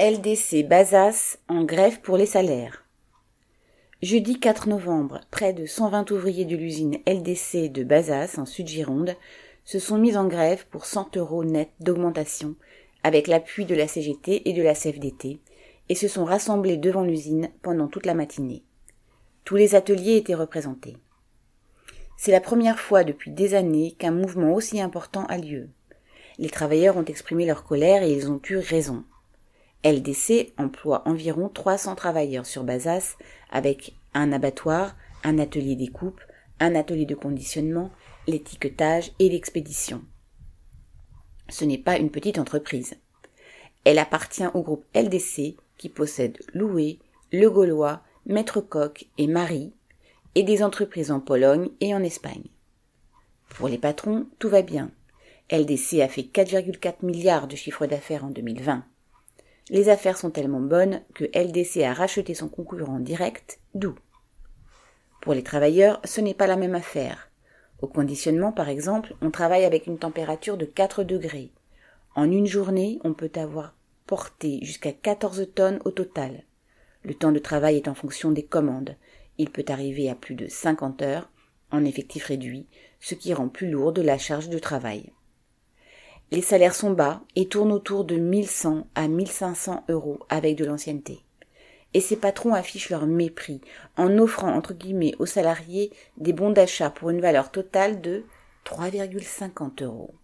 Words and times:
LDC 0.00 0.62
Bazas 0.62 1.38
en 1.48 1.64
grève 1.64 2.00
pour 2.02 2.16
les 2.16 2.24
salaires. 2.24 2.84
Jeudi 4.00 4.38
4 4.38 4.68
novembre, 4.68 5.22
près 5.32 5.52
de 5.52 5.66
120 5.66 6.12
ouvriers 6.12 6.44
de 6.44 6.54
l'usine 6.54 6.98
LDC 7.04 7.72
de 7.72 7.82
Bazas 7.82 8.36
en 8.38 8.46
Sud-Gironde 8.46 9.16
se 9.64 9.80
sont 9.80 9.98
mis 9.98 10.16
en 10.16 10.28
grève 10.28 10.66
pour 10.70 10.86
100 10.86 11.16
euros 11.16 11.42
net 11.42 11.70
d'augmentation 11.80 12.54
avec 13.02 13.26
l'appui 13.26 13.64
de 13.64 13.74
la 13.74 13.88
CGT 13.88 14.48
et 14.48 14.52
de 14.52 14.62
la 14.62 14.74
CFDT 14.74 15.40
et 15.88 15.94
se 15.96 16.06
sont 16.06 16.24
rassemblés 16.24 16.76
devant 16.76 17.02
l'usine 17.02 17.50
pendant 17.62 17.88
toute 17.88 18.06
la 18.06 18.14
matinée. 18.14 18.62
Tous 19.42 19.56
les 19.56 19.74
ateliers 19.74 20.16
étaient 20.18 20.32
représentés. 20.34 20.96
C'est 22.16 22.30
la 22.30 22.40
première 22.40 22.78
fois 22.78 23.02
depuis 23.02 23.32
des 23.32 23.54
années 23.54 23.96
qu'un 23.98 24.12
mouvement 24.12 24.54
aussi 24.54 24.80
important 24.80 25.26
a 25.26 25.38
lieu. 25.38 25.70
Les 26.38 26.50
travailleurs 26.50 26.96
ont 26.96 27.04
exprimé 27.04 27.46
leur 27.46 27.64
colère 27.64 28.04
et 28.04 28.12
ils 28.12 28.30
ont 28.30 28.40
eu 28.48 28.58
raison. 28.58 29.02
LDC 29.84 30.52
emploie 30.58 31.02
environ 31.08 31.48
300 31.48 31.94
travailleurs 31.94 32.46
sur 32.46 32.64
Bazas 32.64 33.16
avec 33.50 33.94
un 34.12 34.32
abattoir, 34.32 34.96
un 35.22 35.38
atelier 35.38 35.76
découpe, 35.76 36.20
un 36.60 36.74
atelier 36.74 37.06
de 37.06 37.14
conditionnement, 37.14 37.90
l'étiquetage 38.26 39.12
et 39.18 39.28
l'expédition. 39.28 40.02
Ce 41.48 41.64
n'est 41.64 41.78
pas 41.78 41.96
une 41.96 42.10
petite 42.10 42.38
entreprise. 42.38 42.96
Elle 43.84 43.98
appartient 43.98 44.46
au 44.54 44.62
groupe 44.62 44.84
LDC 44.94 45.56
qui 45.76 45.88
possède 45.88 46.38
Loué, 46.52 46.98
Le 47.32 47.48
Gaulois, 47.48 48.02
Maître 48.26 48.60
Coq 48.60 49.06
et 49.16 49.26
Marie, 49.26 49.72
et 50.34 50.42
des 50.42 50.62
entreprises 50.62 51.10
en 51.10 51.20
Pologne 51.20 51.70
et 51.80 51.94
en 51.94 52.02
Espagne. 52.02 52.44
Pour 53.50 53.68
les 53.68 53.78
patrons, 53.78 54.26
tout 54.38 54.48
va 54.48 54.62
bien. 54.62 54.90
LDC 55.50 56.00
a 56.00 56.08
fait 56.08 56.22
4,4 56.22 57.04
milliards 57.06 57.48
de 57.48 57.56
chiffre 57.56 57.86
d'affaires 57.86 58.24
en 58.24 58.30
2020. 58.30 58.84
Les 59.70 59.90
affaires 59.90 60.16
sont 60.16 60.30
tellement 60.30 60.60
bonnes 60.60 61.02
que 61.14 61.24
LDC 61.24 61.82
a 61.82 61.92
racheté 61.92 62.34
son 62.34 62.48
concurrent 62.48 63.00
direct, 63.00 63.60
d'où. 63.74 63.94
Pour 65.20 65.34
les 65.34 65.42
travailleurs, 65.42 66.00
ce 66.04 66.20
n'est 66.22 66.34
pas 66.34 66.46
la 66.46 66.56
même 66.56 66.74
affaire. 66.74 67.30
Au 67.82 67.86
conditionnement, 67.86 68.50
par 68.50 68.68
exemple, 68.68 69.14
on 69.20 69.30
travaille 69.30 69.64
avec 69.64 69.86
une 69.86 69.98
température 69.98 70.56
de 70.56 70.64
4 70.64 71.04
degrés. 71.04 71.52
En 72.14 72.30
une 72.30 72.46
journée, 72.46 72.98
on 73.04 73.12
peut 73.12 73.30
avoir 73.34 73.74
porté 74.06 74.58
jusqu'à 74.62 74.92
14 74.92 75.48
tonnes 75.54 75.80
au 75.84 75.90
total. 75.90 76.44
Le 77.02 77.14
temps 77.14 77.32
de 77.32 77.38
travail 77.38 77.76
est 77.76 77.88
en 77.88 77.94
fonction 77.94 78.32
des 78.32 78.44
commandes. 78.44 78.96
Il 79.36 79.50
peut 79.50 79.66
arriver 79.68 80.08
à 80.08 80.14
plus 80.14 80.34
de 80.34 80.48
50 80.48 81.02
heures, 81.02 81.28
en 81.70 81.84
effectif 81.84 82.24
réduit, 82.24 82.66
ce 83.00 83.14
qui 83.14 83.34
rend 83.34 83.48
plus 83.48 83.70
lourde 83.70 83.98
la 83.98 84.18
charge 84.18 84.48
de 84.48 84.58
travail. 84.58 85.12
Les 86.30 86.42
salaires 86.42 86.74
sont 86.74 86.90
bas 86.90 87.22
et 87.36 87.48
tournent 87.48 87.72
autour 87.72 88.04
de 88.04 88.16
1100 88.16 88.86
à 88.94 89.08
1500 89.08 89.84
euros 89.88 90.20
avec 90.28 90.56
de 90.56 90.66
l'ancienneté. 90.66 91.20
Et 91.94 92.02
ces 92.02 92.16
patrons 92.16 92.52
affichent 92.52 92.90
leur 92.90 93.06
mépris 93.06 93.62
en 93.96 94.18
offrant 94.18 94.52
entre 94.52 94.74
guillemets 94.74 95.14
aux 95.18 95.26
salariés 95.26 95.90
des 96.18 96.34
bons 96.34 96.50
d'achat 96.50 96.90
pour 96.90 97.08
une 97.08 97.22
valeur 97.22 97.50
totale 97.50 98.02
de 98.02 98.24
3,50 98.66 99.84
euros. 99.84 100.14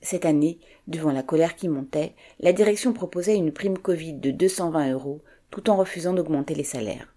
Cette 0.00 0.24
année, 0.24 0.58
devant 0.86 1.12
la 1.12 1.22
colère 1.22 1.54
qui 1.54 1.68
montait, 1.68 2.14
la 2.40 2.54
direction 2.54 2.94
proposait 2.94 3.36
une 3.36 3.52
prime 3.52 3.76
Covid 3.76 4.14
de 4.14 4.30
220 4.30 4.92
euros 4.92 5.20
tout 5.50 5.68
en 5.68 5.76
refusant 5.76 6.14
d'augmenter 6.14 6.54
les 6.54 6.64
salaires. 6.64 7.14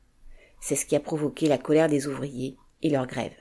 C'est 0.59 0.75
ce 0.75 0.85
qui 0.85 0.95
a 0.97 1.00
provoqué 1.00 1.47
la 1.47 1.58
colère 1.58 1.88
des 1.88 2.08
ouvriers 2.08 2.58
et 2.81 2.89
leur 2.89 3.08
grève. 3.08 3.35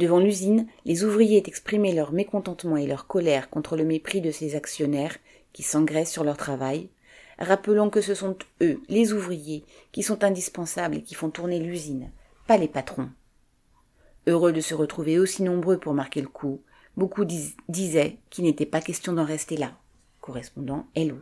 Devant 0.00 0.18
l'usine, 0.18 0.66
les 0.86 1.04
ouvriers 1.04 1.46
exprimaient 1.46 1.92
leur 1.92 2.12
mécontentement 2.12 2.78
et 2.78 2.86
leur 2.86 3.06
colère 3.06 3.50
contre 3.50 3.76
le 3.76 3.84
mépris 3.84 4.22
de 4.22 4.30
ces 4.30 4.56
actionnaires 4.56 5.18
qui 5.52 5.62
s'engraissent 5.62 6.10
sur 6.10 6.24
leur 6.24 6.38
travail, 6.38 6.88
rappelant 7.38 7.90
que 7.90 8.00
ce 8.00 8.14
sont 8.14 8.34
eux, 8.62 8.80
les 8.88 9.12
ouvriers, 9.12 9.62
qui 9.92 10.02
sont 10.02 10.24
indispensables 10.24 10.96
et 10.96 11.02
qui 11.02 11.14
font 11.14 11.28
tourner 11.28 11.58
l'usine, 11.58 12.12
pas 12.46 12.56
les 12.56 12.66
patrons. 12.66 13.10
Heureux 14.26 14.54
de 14.54 14.62
se 14.62 14.72
retrouver 14.72 15.18
aussi 15.18 15.42
nombreux 15.42 15.76
pour 15.76 15.92
marquer 15.92 16.22
le 16.22 16.28
coup, 16.28 16.62
beaucoup 16.96 17.26
disaient 17.26 18.16
qu'il 18.30 18.44
n'était 18.44 18.64
pas 18.64 18.80
question 18.80 19.12
d'en 19.12 19.26
rester 19.26 19.58
là. 19.58 19.76
Correspondant 20.22 20.86
Hello. 20.94 21.18